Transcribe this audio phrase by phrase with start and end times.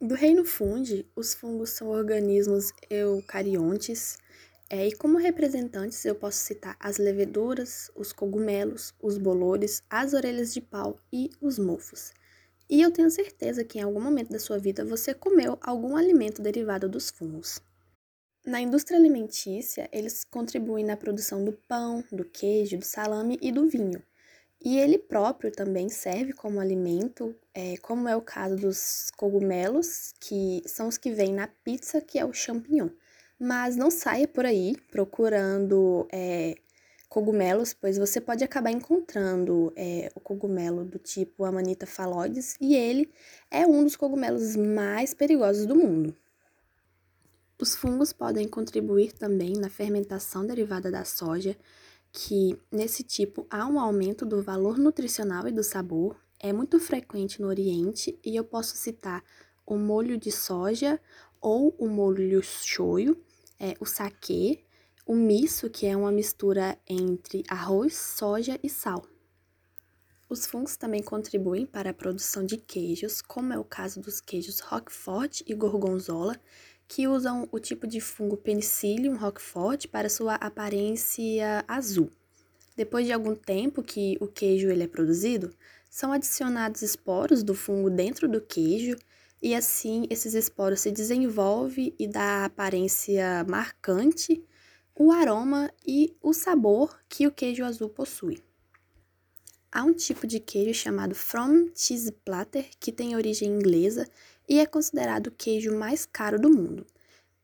[0.00, 4.18] Do reino fungi, os fungos são organismos eucariontes,
[4.68, 10.52] é, e como representantes eu posso citar as leveduras, os cogumelos, os bolores, as orelhas
[10.52, 12.12] de pau e os mofos.
[12.68, 16.42] E eu tenho certeza que em algum momento da sua vida você comeu algum alimento
[16.42, 17.58] derivado dos fungos.
[18.44, 23.66] Na indústria alimentícia, eles contribuem na produção do pão, do queijo, do salame e do
[23.66, 24.02] vinho.
[24.64, 30.62] E ele próprio também serve como alimento, é, como é o caso dos cogumelos, que
[30.66, 32.88] são os que vêm na pizza, que é o champignon.
[33.38, 36.56] Mas não saia por aí procurando é,
[37.08, 43.10] cogumelos, pois você pode acabar encontrando é, o cogumelo do tipo Amanita phalloides, e ele
[43.50, 46.16] é um dos cogumelos mais perigosos do mundo.
[47.58, 51.56] Os fungos podem contribuir também na fermentação derivada da soja,
[52.18, 57.42] que nesse tipo há um aumento do valor nutricional e do sabor, é muito frequente
[57.42, 59.22] no Oriente e eu posso citar
[59.66, 60.98] o molho de soja
[61.42, 63.22] ou o molho shoyu,
[63.60, 64.64] é, o saquê,
[65.04, 69.06] o miso, que é uma mistura entre arroz, soja e sal.
[70.26, 74.60] Os fungos também contribuem para a produção de queijos, como é o caso dos queijos
[74.60, 76.40] Roquefort e Gorgonzola,
[76.88, 82.10] que usam o tipo de fungo Penicillium roquefort para sua aparência azul.
[82.76, 85.54] Depois de algum tempo que o queijo ele é produzido,
[85.90, 88.96] são adicionados esporos do fungo dentro do queijo
[89.42, 94.44] e assim esses esporos se desenvolvem e dá a aparência marcante,
[94.94, 98.42] o aroma e o sabor que o queijo azul possui.
[99.70, 104.08] Há um tipo de queijo chamado From Cheese Platter que tem origem inglesa
[104.48, 106.86] e é considerado o queijo mais caro do mundo.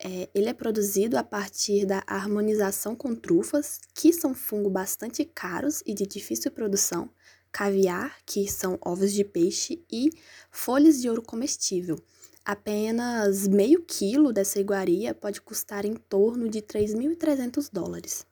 [0.00, 5.82] É, ele é produzido a partir da harmonização com trufas, que são fungos bastante caros
[5.84, 7.10] e de difícil produção,
[7.50, 10.10] caviar, que são ovos de peixe, e
[10.50, 11.98] folhas de ouro comestível.
[12.44, 18.24] Apenas meio quilo dessa iguaria pode custar em torno de 3.300 dólares.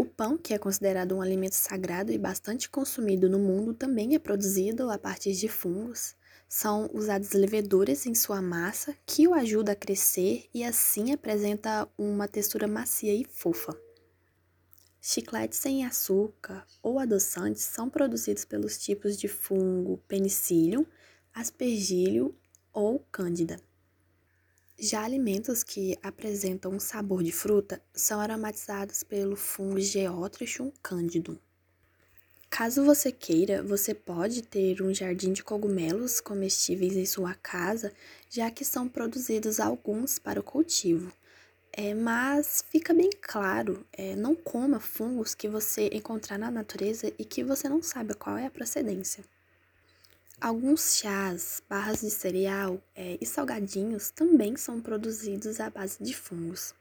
[0.00, 4.18] O pão, que é considerado um alimento sagrado e bastante consumido no mundo, também é
[4.18, 6.16] produzido a partir de fungos.
[6.48, 12.26] São usadas leveduras em sua massa que o ajuda a crescer e assim apresenta uma
[12.26, 13.78] textura macia e fofa.
[15.02, 20.86] Chicletes sem açúcar ou adoçantes são produzidos pelos tipos de fungo Penicillium,
[21.34, 22.32] Aspergillus
[22.72, 23.60] ou Cândida.
[24.82, 31.36] Já alimentos que apresentam um sabor de fruta são aromatizados pelo fungo Geotrichum candidum.
[32.48, 37.92] Caso você queira, você pode ter um jardim de cogumelos comestíveis em sua casa,
[38.30, 41.12] já que são produzidos alguns para o cultivo.
[41.70, 47.24] É, mas fica bem claro, é, não coma fungos que você encontrar na natureza e
[47.26, 49.22] que você não sabe qual é a procedência.
[50.40, 56.74] Alguns chás, barras de cereal é, e salgadinhos também são produzidos à base de fungos.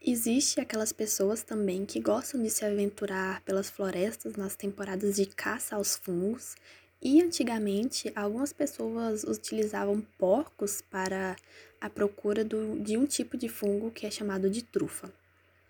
[0.00, 5.76] Existe aquelas pessoas também que gostam de se aventurar pelas florestas nas temporadas de caça
[5.76, 6.56] aos fungos,
[7.02, 11.36] e antigamente algumas pessoas utilizavam porcos para
[11.78, 15.12] a procura do, de um tipo de fungo que é chamado de trufa.